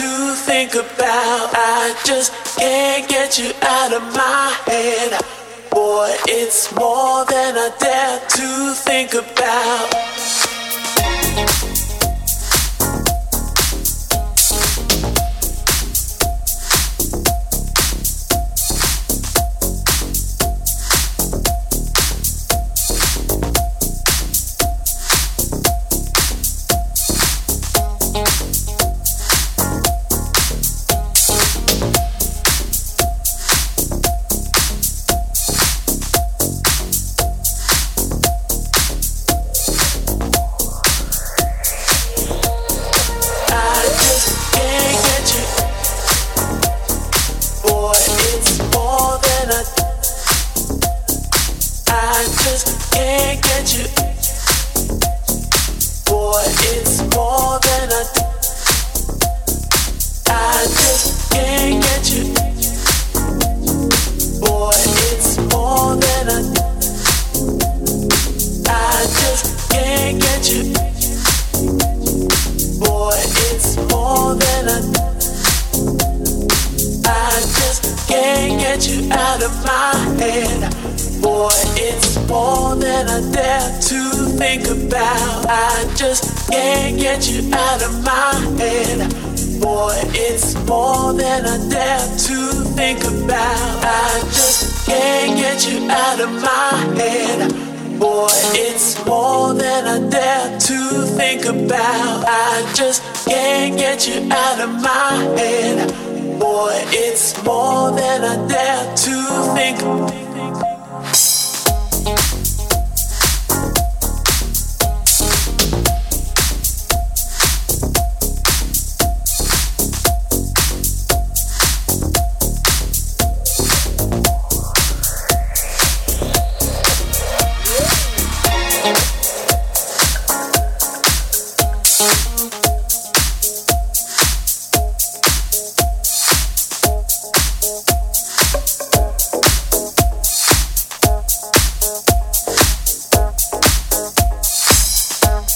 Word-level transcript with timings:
to 0.00 0.34
think 0.34 0.72
about. 0.72 1.50
I 1.52 1.94
just 2.04 2.32
can't 2.56 3.06
get 3.08 3.38
you 3.38 3.52
out 3.60 3.92
of 3.92 4.02
my 4.14 4.56
head. 4.66 5.20
Boy, 5.70 6.08
it's 6.26 6.74
more 6.74 7.24
than 7.26 7.54
I 7.56 7.68
dare 7.78 8.18
to 8.36 8.74
think 8.88 9.12
about. 9.12 10.19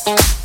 Podcast. 0.04 0.43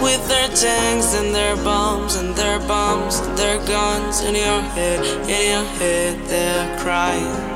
with 0.00 0.26
their 0.28 0.48
tanks 0.48 1.14
and 1.14 1.34
their 1.34 1.56
bombs 1.56 2.16
and 2.16 2.34
their 2.34 2.58
bombs 2.60 3.18
and 3.20 3.36
their 3.36 3.58
guns 3.66 4.20
in 4.20 4.34
your 4.34 4.60
head, 4.60 5.04
in 5.28 5.42
your 5.52 5.64
head, 5.78 6.18
they're 6.28 6.78
crying. 6.78 7.52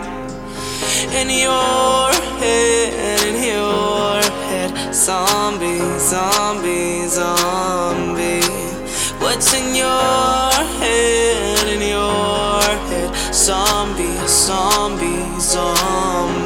In 1.13 1.29
your 1.31 2.11
head, 2.41 3.23
in 3.29 3.37
your 3.43 4.21
head, 4.49 4.95
zombie, 4.95 5.79
zombie, 5.99 7.07
zombie. 7.09 8.41
What's 9.21 9.55
in 9.55 9.75
your 9.75 10.53
head, 10.81 11.69
in 11.69 11.83
your 11.89 12.63
head, 12.89 13.35
zombie, 13.35 14.19
zombie, 14.27 15.41
zombie? 15.41 16.46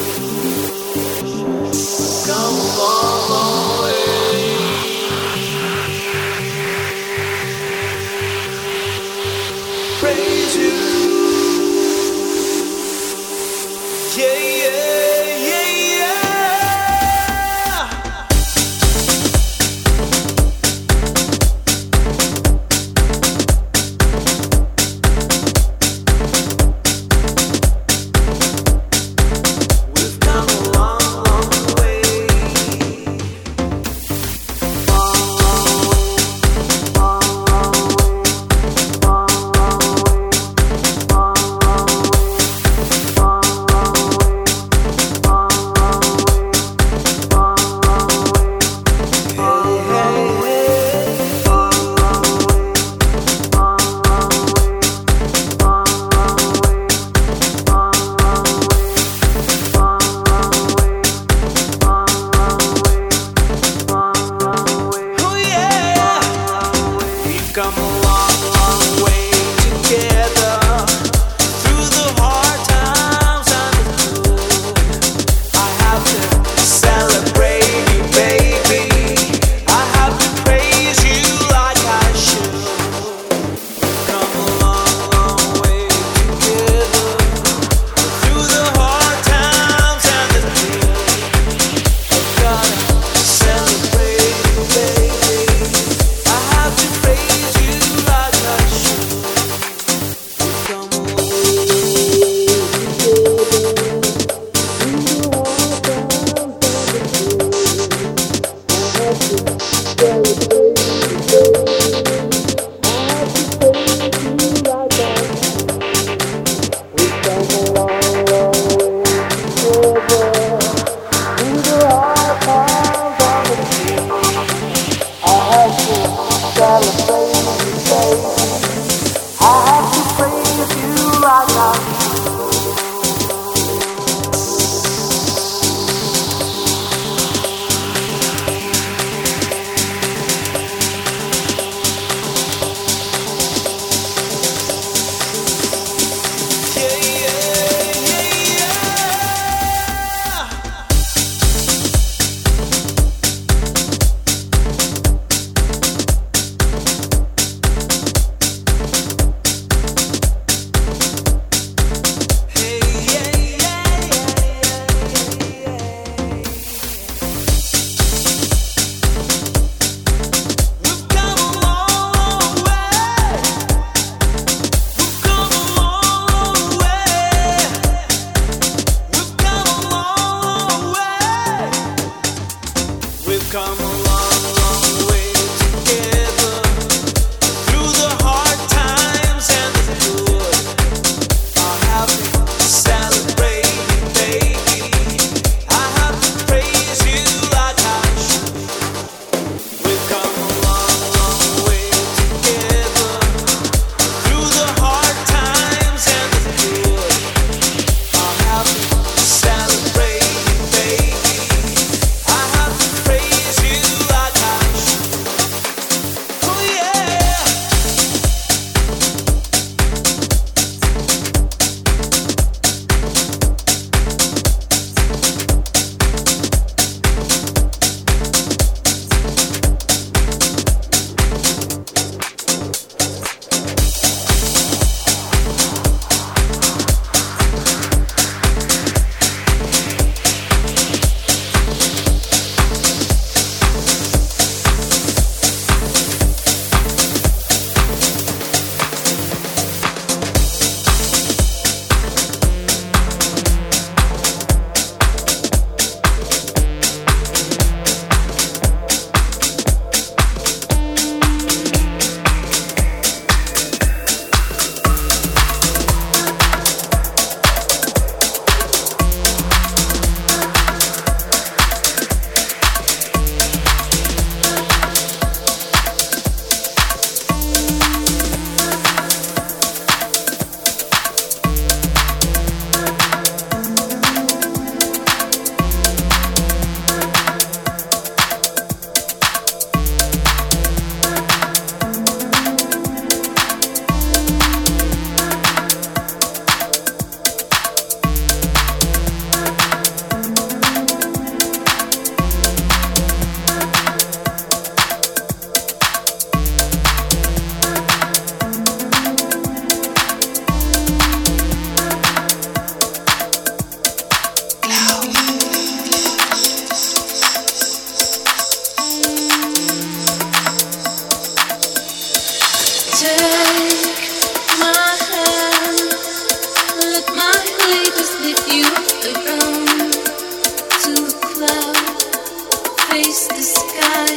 face 332.91 333.27
the 333.27 333.41
sky. 333.41 334.11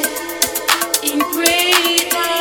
In 1.08 1.18
great 1.30 2.33